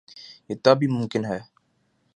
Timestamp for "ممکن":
0.87-1.23